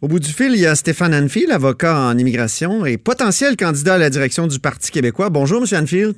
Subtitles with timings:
[0.00, 3.94] Au bout du fil, il y a Stéphane Anfield, avocat en immigration et potentiel candidat
[3.94, 5.28] à la direction du Parti québécois.
[5.28, 5.66] Bonjour, M.
[5.82, 6.14] Anfield.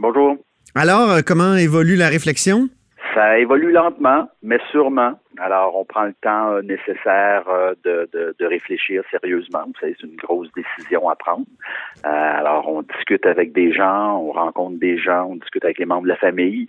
[0.00, 0.36] Bonjour.
[0.74, 2.68] Alors, euh, comment évolue la réflexion?
[3.14, 5.12] Ça évolue lentement, mais sûrement.
[5.40, 8.08] Alors, on prend le temps euh, nécessaire euh, de,
[8.38, 9.64] de, réfléchir sérieusement.
[9.80, 11.46] C'est une grosse décision à prendre.
[12.02, 16.02] alors, on discute avec des gens, on rencontre des gens, on discute avec les membres
[16.02, 16.66] de la famille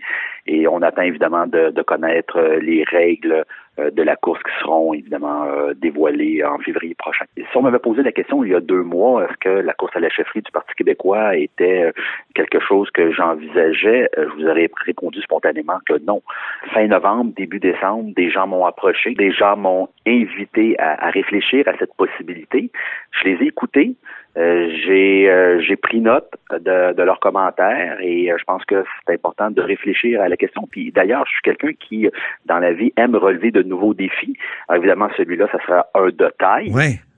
[0.47, 3.43] et on attend évidemment de, connaître les règles
[3.79, 7.23] euh, de la course qui seront évidemment euh, dévoilées en février prochain.
[7.37, 9.95] si on m'avait posé la question il y a deux mois, est-ce que la course
[9.95, 11.91] à la chefferie du Parti québécois était euh,
[12.35, 16.21] quelque chose que j'envisageais, je vous aurais répondu spontanément que non.
[16.73, 21.77] Fin novembre, début décembre, des gens m'ont approché, des gens m'ont invité à, réfléchir à
[21.77, 22.71] cette possibilité.
[23.11, 23.95] Je les ai écoutés.
[24.35, 29.61] j'ai j'ai pris note de, de, leurs commentaires et je pense que c'est important de
[29.61, 30.67] réfléchir à la question.
[30.69, 32.09] Puis d'ailleurs, je suis quelqu'un qui,
[32.45, 34.37] dans la vie, aime relever de nouveaux défis.
[34.73, 36.71] évidemment, celui-là, ça sera un de taille.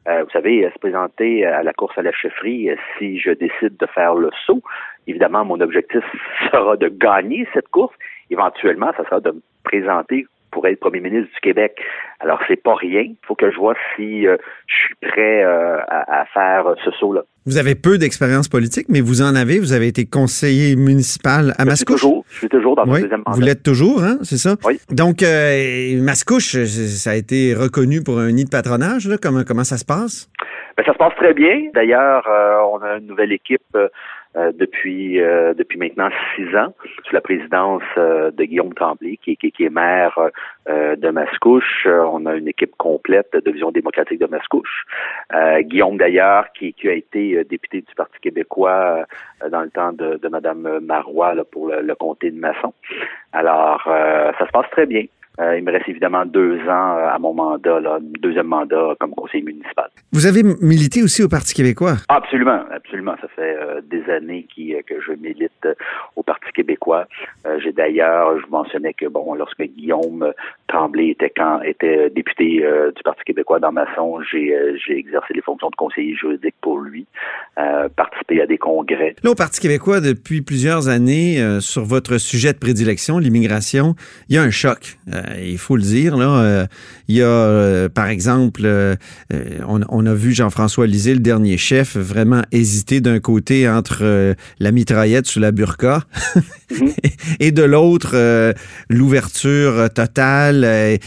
[0.08, 3.78] Euh, vous savez, se présenter à la course à la chefferie, euh, si je décide
[3.78, 4.62] de faire le saut,
[5.07, 6.04] évidemment, mon objectif
[6.52, 7.96] sera de gagner cette course.
[8.30, 11.76] Éventuellement, ça sera de me présenter pour être premier ministre du Québec.
[12.20, 13.01] Alors, c'est pas rien.
[13.01, 14.37] Il faut que je vois si euh,
[14.68, 17.23] je suis prêt à, faire ce saut-là.
[17.45, 19.60] Vous avez peu d'expérience politique, mais vous en avez.
[19.60, 22.05] Vous avez été conseiller municipal à Mascouche.
[22.29, 23.32] je suis toujours dans le deuxième mandat.
[23.32, 24.55] Vous l'êtes toujours, hein, c'est ça?
[24.65, 24.79] Oui.
[24.91, 29.07] Donc, euh, Mascouche, ça a été reconnu pour un nid de patronage.
[29.07, 29.17] Là.
[29.21, 30.29] Comment, comment ça se passe?
[30.77, 31.70] Ben, ça se passe très bien.
[31.73, 33.62] D'ailleurs, euh, on a une nouvelle équipe
[34.35, 36.73] euh, euh, depuis euh, depuis maintenant six ans,
[37.05, 40.17] sous la présidence euh, de Guillaume Tremblay, qui, qui, qui est maire
[40.67, 41.85] de Mascouche.
[41.87, 44.85] on a une équipe complète de Vision démocratique de Mascouche.
[45.61, 49.05] Guillaume, d'ailleurs, qui, qui a été député du Parti québécois
[49.51, 52.73] dans le temps de, de Mme Marois là, pour le, le comté de Masson.
[53.34, 55.05] Alors, ça se passe très bien.
[55.39, 59.12] Euh, il me reste évidemment deux ans euh, à mon mandat, là, deuxième mandat comme
[59.12, 59.89] conseiller municipal.
[60.12, 61.95] Vous avez milité aussi au Parti québécois?
[62.07, 63.15] Absolument, absolument.
[63.20, 65.67] Ça fait euh, des années qui, que je milite
[66.16, 67.07] au Parti québécois.
[67.63, 70.31] J'ai d'ailleurs, je mentionnais que bon, lorsque Guillaume
[70.67, 74.55] Tremblay était quand était député du Parti québécois dans Masson, j'ai
[74.85, 77.05] j'ai exercé les fonctions de conseiller juridique pour lui,
[77.95, 79.16] participé à des congrès.
[79.23, 83.95] Là, au Parti québécois, depuis plusieurs années, sur votre sujet de prédilection, l'immigration,
[84.29, 84.97] il y a un choc.
[85.29, 86.17] Euh, il faut le dire.
[86.17, 86.66] Là, euh,
[87.07, 88.61] il y a, euh, par exemple,
[89.67, 95.25] on, a vu Jean-François Lisée, le dernier chef, vraiment hésiter d'un côté entre la mitraillette
[95.25, 96.01] sous la burqa
[97.39, 98.16] et de l'autre
[98.89, 101.00] l'ouverture totale.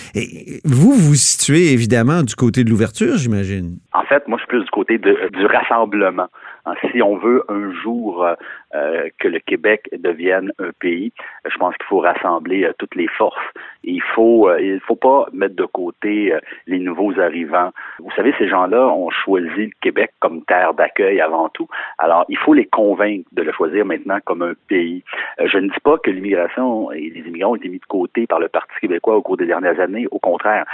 [0.65, 3.79] Vous vous situez évidemment du côté de l'ouverture, j'imagine.
[3.93, 6.29] En fait, moi, je suis plus du côté du rassemblement.
[6.67, 8.35] Hein, si on veut un jour euh,
[8.75, 11.13] euh, que le Québec devienne un pays,
[11.49, 13.39] je pense qu'il faut rassembler euh, toutes les forces.
[13.85, 16.35] il faut, il faut pas mettre de côté
[16.67, 17.71] les nouveaux arrivants.
[18.01, 21.69] Vous savez, ces gens-là ont choisi le Québec comme terre d'accueil avant tout.
[21.99, 25.05] Alors, il faut les convaincre de le choisir maintenant comme un pays.
[25.39, 28.41] je ne dis pas que l'immigration et les immigrants ont été mis de côté par
[28.41, 30.09] le Parti québécois au cours des dernières années.
[30.11, 30.65] Au contraire,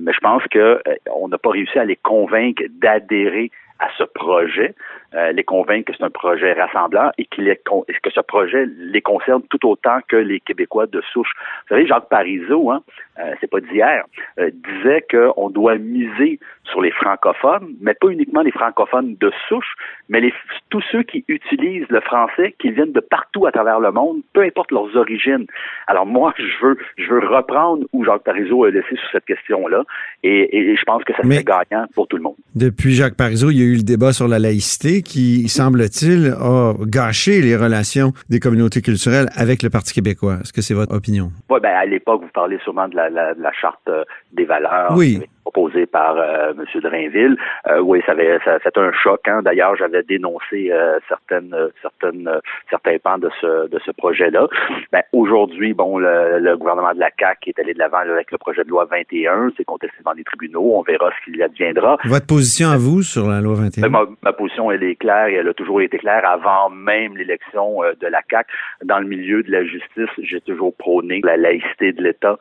[0.00, 0.80] mais je pense que
[1.14, 3.50] on n'a pas réussi à les convaincre d'adhérer
[3.82, 4.74] à ce projet,
[5.14, 9.66] euh, les convaincre que c'est un projet rassemblant et que ce projet les concerne tout
[9.68, 11.32] autant que les Québécois de souche.
[11.36, 12.82] Vous savez, Jacques Parizeau, hein,
[13.18, 14.04] euh, c'est pas d'hier,
[14.38, 19.74] euh, disait qu'on doit miser sur les francophones, mais pas uniquement les francophones de souche,
[20.08, 20.32] mais les,
[20.70, 24.42] tous ceux qui utilisent le français, qui viennent de partout à travers le monde, peu
[24.42, 25.46] importe leurs origines.
[25.88, 29.84] Alors moi, je veux, je veux reprendre où Jacques Parizeau a laissé sur cette question-là,
[30.22, 32.36] et, je pense que ça serait gagnant pour tout le monde.
[32.54, 36.72] Depuis Jacques Parizeau, il y a eu le débat sur la laïcité qui, semble-t-il, a
[36.86, 40.38] gâché les relations des communautés culturelles avec le Parti québécois.
[40.40, 41.30] Est-ce que c'est votre opinion?
[41.50, 44.92] Oui, ben à l'époque, vous parlez sûrement de la, la, la charte euh, des valeurs.
[44.96, 46.80] Oui proposé par euh, M.
[46.80, 47.36] Drainville.
[47.68, 49.20] Euh, oui, ça avait ça, c'était un choc.
[49.26, 49.42] Hein.
[49.42, 52.30] D'ailleurs, j'avais dénoncé euh, certaines certaines
[52.70, 54.46] certains pans de ce de ce projet-là.
[54.92, 58.64] Ben, aujourd'hui, bon, le, gouvernement de la CAQ est allé de l'avant avec le projet
[58.64, 59.52] de loi 21.
[59.56, 60.72] C'est contesté dans les tribunaux.
[60.74, 61.98] On verra ce qu'il adviendra.
[62.04, 65.34] Votre position à vous sur la loi 21 ben, ma, position, elle est claire et
[65.34, 68.50] elle a toujours été claire avant même l'élection de la CAQ.
[68.84, 72.38] Dans le milieu de la justice, j'ai toujours prôné la laïcité de l'État.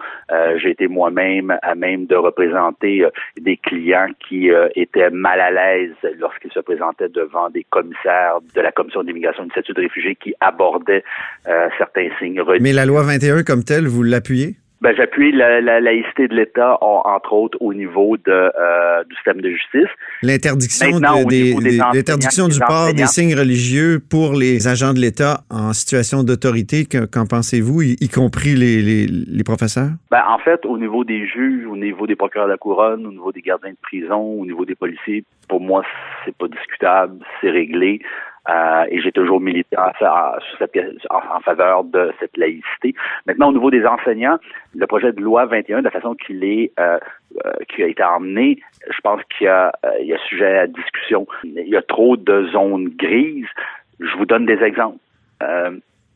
[0.58, 3.10] j'ai été moi-même à même de représenter euh,
[3.40, 8.62] des clients qui euh, étaient mal à l'aise lorsqu'ils se présentaient devant des commissaires de
[8.62, 11.04] la Commission d'immigration et de statut de réfugiés qui abordaient
[11.48, 12.42] euh, certains signes.
[12.60, 14.56] Mais la loi 21 comme telle, vous l'appuyez?
[14.82, 19.40] Ben, j'appuie la, la, laïcité de l'État, entre autres au niveau de, euh, du système
[19.40, 19.90] de justice.
[20.24, 21.00] L'interdiction
[21.30, 21.54] des,
[21.94, 27.28] l'interdiction du port des signes religieux pour les agents de l'État en situation d'autorité, qu'en
[27.28, 29.92] pensez-vous, y, compris les, les, les, professeurs?
[30.10, 33.12] Ben, en fait, au niveau des juges, au niveau des procureurs de la couronne, au
[33.12, 35.84] niveau des gardiens de prison, au niveau des policiers, pour moi,
[36.26, 38.02] c'est pas discutable, c'est réglé.
[38.50, 39.92] Euh, et j'ai toujours milité en,
[41.42, 42.96] faveur de cette laïcité.
[43.28, 44.40] Maintenant, au niveau des enseignants,
[44.76, 46.98] le projet de loi 21, de la façon qu'il est, euh,
[47.46, 48.60] euh, qui a été emmené,
[48.90, 51.28] je pense qu'il y il y a sujet à discussion.
[51.44, 53.50] Il y a trop de zones grises.
[54.00, 54.98] Je vous donne des exemples.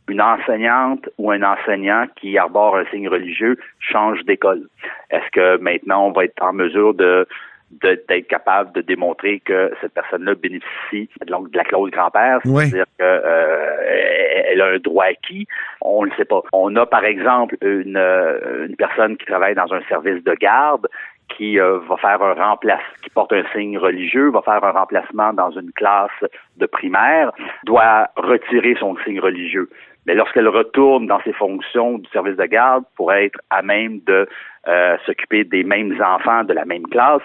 [0.08, 4.68] une enseignante ou un enseignant qui arbore un signe religieux change d'école.
[5.10, 7.28] Est-ce que maintenant on va être en mesure de
[7.72, 14.64] d'être capable de démontrer que cette personne-là bénéficie de la clause grand-père, c'est-à-dire qu'elle euh,
[14.64, 15.48] a un droit acquis,
[15.82, 16.42] on ne le sait pas.
[16.54, 20.88] On a par exemple une, euh, une personne qui travaille dans un service de garde
[21.36, 25.34] qui euh, va faire un remplacement, qui porte un signe religieux, va faire un remplacement
[25.34, 26.12] dans une classe
[26.58, 27.32] de primaire,
[27.66, 29.70] doit retirer son signe religieux.
[30.06, 34.28] Mais lorsqu'elle retourne dans ses fonctions du service de garde pour être à même de
[35.06, 37.22] s'occuper des mêmes enfants de la même classe,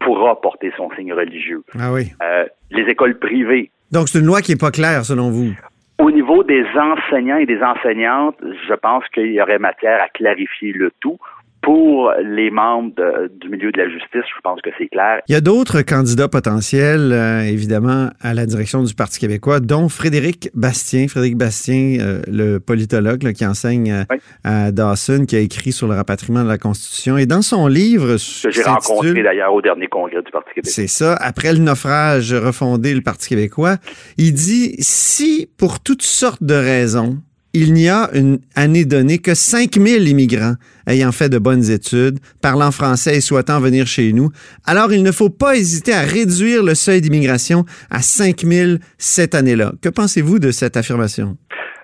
[0.00, 1.62] pourra porter son signe religieux.
[1.78, 2.12] Ah oui.
[2.22, 3.70] Euh, les écoles privées.
[3.92, 5.52] Donc, c'est une loi qui n'est pas claire, selon vous?
[5.98, 10.72] Au niveau des enseignants et des enseignantes, je pense qu'il y aurait matière à clarifier
[10.72, 11.18] le tout
[11.62, 12.94] pour les membres
[13.40, 15.20] du milieu de la justice, je pense que c'est clair.
[15.28, 19.88] Il y a d'autres candidats potentiels, euh, évidemment, à la direction du Parti québécois, dont
[19.88, 21.06] Frédéric Bastien.
[21.08, 25.94] Frédéric Bastien, euh, le politologue qui enseigne euh, à Dawson, qui a écrit sur le
[25.94, 27.18] rapatriement de la Constitution.
[27.18, 28.16] Et dans son livre...
[28.42, 30.72] Que j'ai rencontré d'ailleurs au dernier congrès du Parti québécois.
[30.72, 31.14] C'est ça.
[31.16, 33.76] Après le naufrage, refondé le Parti québécois,
[34.16, 37.18] il dit, si pour toutes sortes de raisons,
[37.52, 40.54] il n'y a une année donnée que 5000 immigrants
[40.86, 44.30] ayant fait de bonnes études, parlant français et souhaitant venir chez nous.
[44.66, 49.72] Alors, il ne faut pas hésiter à réduire le seuil d'immigration à 5000 cette année-là.
[49.82, 51.36] Que pensez-vous de cette affirmation?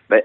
[0.09, 0.23] Ben,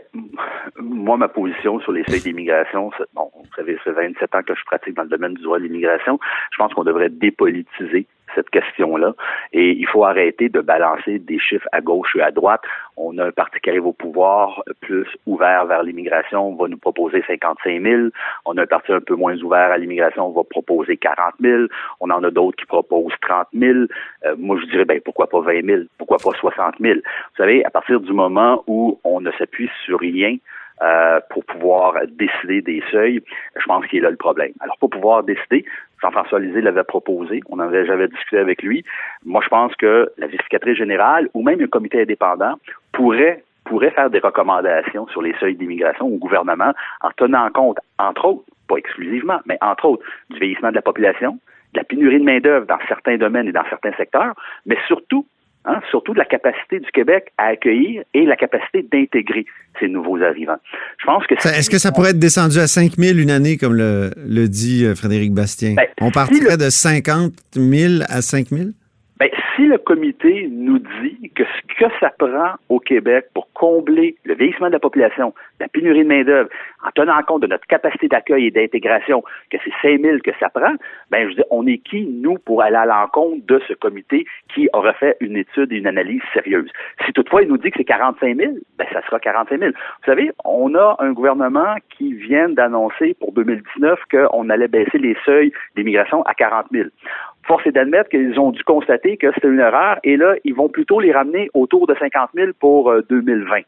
[0.79, 4.53] moi, ma position sur les seuils d'immigration, bon, vous savez, ça fait 27 ans que
[4.55, 6.19] je pratique dans le domaine du droit de l'immigration.
[6.51, 8.05] Je pense qu'on devrait dépolitiser
[8.35, 9.13] cette question-là.
[9.53, 12.61] Et il faut arrêter de balancer des chiffres à gauche et à droite.
[12.97, 16.77] On a un parti qui arrive au pouvoir plus ouvert vers l'immigration, on va nous
[16.77, 18.01] proposer 55 000.
[18.45, 21.63] On a un parti un peu moins ouvert à l'immigration, on va proposer 40 000.
[21.99, 23.73] On en a d'autres qui proposent 30 000.
[24.25, 25.81] Euh, moi, je dirais, ben, pourquoi pas 20 000?
[25.97, 26.95] Pourquoi pas 60 000?
[26.95, 27.01] Vous
[27.37, 30.37] savez, à partir du moment où on ne s'appuie sur rien,
[30.81, 33.21] euh, pour pouvoir décider des seuils,
[33.55, 34.51] je pense qu'il est là le problème.
[34.61, 35.63] Alors, pour pouvoir décider,
[36.01, 38.83] Jean-François Lisée l'avait proposé, on avait, j'avais discuté avec lui.
[39.25, 42.55] Moi, je pense que la vérificatrice générale ou même un comité indépendant
[42.91, 48.25] pourrait pourrait faire des recommandations sur les seuils d'immigration au gouvernement en tenant compte, entre
[48.25, 51.39] autres, pas exclusivement, mais entre autres, du vieillissement de la population,
[51.73, 54.33] de la pénurie de main-d'œuvre dans certains domaines et dans certains secteurs,
[54.65, 55.25] mais surtout
[55.63, 59.45] Hein, surtout de la capacité du Québec à accueillir et la capacité d'intégrer
[59.79, 60.57] ces nouveaux arrivants.
[60.97, 63.75] Je pense que est-ce que ça pourrait être descendu à 5 000 une année, comme
[63.75, 65.75] le, le dit euh, Frédéric Bastien?
[65.75, 68.73] Ben, On partirait de 50 000 à 5 000 ben,
[69.61, 74.33] si le comité nous dit que ce que ça prend au Québec pour combler le
[74.33, 76.49] vieillissement de la population, la pénurie de main-d'œuvre,
[76.83, 80.49] en tenant compte de notre capacité d'accueil et d'intégration, que c'est 5 000 que ça
[80.49, 80.73] prend,
[81.11, 84.67] ben, je dis, on est qui, nous, pour aller à l'encontre de ce comité qui
[84.73, 86.71] aurait fait une étude et une analyse sérieuse?
[87.05, 89.71] Si toutefois il nous dit que c'est 45 000, ben, ça sera 45 000.
[89.71, 95.15] Vous savez, on a un gouvernement qui vient d'annoncer pour 2019 qu'on allait baisser les
[95.23, 96.89] seuils d'immigration à 40 000
[97.43, 100.69] force est d'admettre qu'ils ont dû constater que c'était une erreur et là, ils vont
[100.69, 103.57] plutôt les ramener autour de 50 000 pour 2020.
[103.57, 103.61] Euh,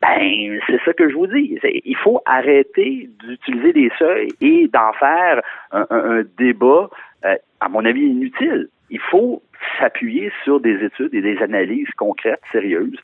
[0.00, 1.58] ben, c'est ça que je vous dis.
[1.84, 6.88] Il faut arrêter d'utiliser des seuils et d'en faire un, débat,
[7.24, 8.68] euh, à mon avis, inutile.
[8.90, 9.42] Il faut
[9.78, 12.98] s'appuyer sur des études et des analyses concrètes, sérieuses.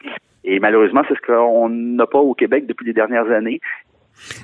[0.45, 3.61] Et malheureusement, c'est ce qu'on n'a pas au Québec depuis les dernières années.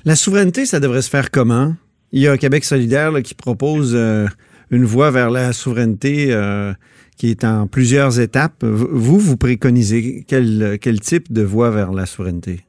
[0.05, 1.73] La souveraineté, ça devrait se faire comment?
[2.13, 4.27] Il y a un Québec solidaire qui propose euh,
[4.75, 6.73] une voie vers la souveraineté euh,
[7.17, 8.63] qui est en plusieurs étapes.
[8.63, 12.61] Vous, vous préconisez quel, quel type de voie vers la souveraineté?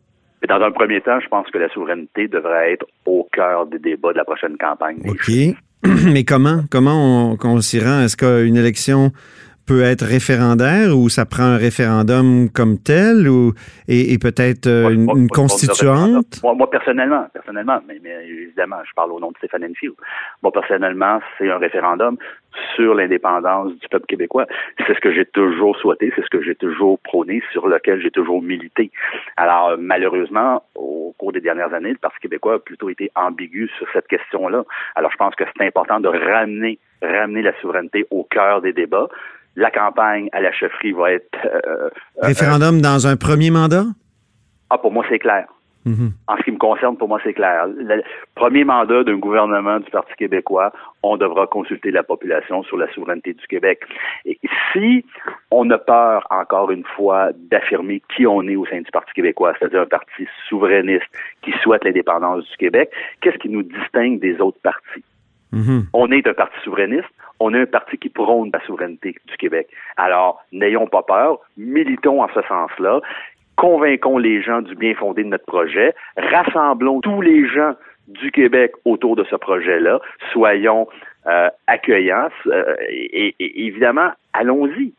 [0.47, 4.11] Dans un premier temps, je pense que la souveraineté devrait être au cœur des débats
[4.11, 5.01] de la prochaine campagne.
[5.07, 5.31] OK.
[6.13, 6.63] Mais comment?
[6.69, 8.01] Comment on, s'y rend?
[8.01, 9.11] Est-ce qu'une élection
[9.65, 13.53] peut être référendaire ou ça prend un référendum comme tel ou
[13.87, 16.41] et, peut-être euh, une, constituante?
[16.43, 19.95] Moi, personnellement, personnellement, mais, évidemment, je parle au nom de Stéphane Enfield.
[20.43, 22.17] Moi, personnellement, c'est un référendum
[22.75, 24.45] sur l'indépendance du peuple québécois.
[24.85, 28.11] C'est ce que j'ai toujours souhaité, c'est ce que j'ai toujours prôné, sur lequel j'ai
[28.11, 28.91] toujours milité.
[29.37, 33.87] Alors, malheureusement, au cours des dernières années, le Parti québécois a plutôt été ambigu sur
[33.93, 34.63] cette question-là.
[34.95, 39.07] Alors, je pense que c'est important de ramener, ramener la souveraineté au cœur des débats.
[39.55, 41.37] La campagne à la chefferie va être...
[41.45, 41.89] Euh, euh,
[42.21, 43.85] Référendum dans un premier mandat?
[44.69, 45.47] Ah, pour moi, c'est clair.
[45.85, 46.13] Mhm.
[46.27, 47.67] En ce qui me concerne, pour moi, c'est clair.
[47.67, 48.01] Le
[48.33, 53.33] premier mandat d'un gouvernement du Parti québécois, on devra consulter la population sur la souveraineté
[53.33, 53.81] du Québec.
[54.25, 54.39] Et
[54.73, 55.05] si
[55.51, 59.53] on a peur, encore une fois, d'affirmer qui on est au sein du Parti québécois,
[59.59, 61.05] c'est-à-dire un parti souverainiste
[61.43, 62.89] qui souhaite l'indépendance du Québec,
[63.21, 65.03] qu'est-ce qui nous distingue des autres partis?
[65.55, 65.87] Mhm.
[65.93, 67.09] On est un parti souverainiste,
[67.39, 69.67] on est un parti qui prône la souveraineté du Québec.
[69.97, 73.01] Alors, n'ayons pas peur, militons en ce sens-là,
[73.55, 77.73] convainquons les gens du bien fondé de notre projet, rassemblons tous les gens
[78.07, 79.99] du Québec autour de ce projet-là,
[80.31, 80.87] soyons
[81.27, 84.93] euh, accueillants euh, et, évidemment, allons-y.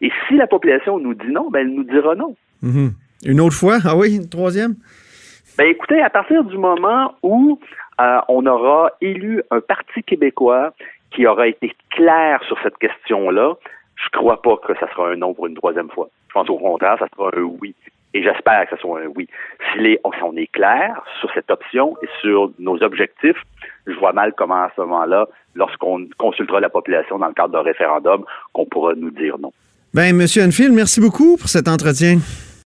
[0.00, 2.34] Et si la population nous dit non, ben elle nous dira non.
[2.62, 2.92] Mhm.
[3.26, 3.78] Une autre fois?
[3.84, 4.74] Ah oui, une troisième?
[5.58, 7.58] Ben écoutez, à partir du moment où
[8.00, 10.72] euh, on aura élu un parti québécois
[11.10, 13.54] qui aura été clair sur cette question-là,
[13.96, 16.08] je crois pas que ça sera un non pour une troisième fois.
[16.28, 17.74] Je pense au contraire, ça sera un oui.
[18.14, 19.26] Et j'espère que ce soit un oui.
[19.72, 23.42] Si, on est clair sur cette option et sur nos objectifs,
[23.88, 27.62] je vois mal comment à ce moment-là, lorsqu'on consultera la population dans le cadre d'un
[27.62, 29.52] référendum, qu'on pourra nous dire non.
[29.92, 32.18] Ben, Monsieur Enfield, merci beaucoup pour cet entretien.